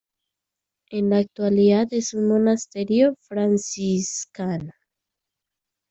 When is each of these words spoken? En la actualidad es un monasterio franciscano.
En 0.89 1.11
la 1.11 1.19
actualidad 1.19 1.89
es 1.91 2.15
un 2.15 2.27
monasterio 2.27 3.13
franciscano. 3.27 4.71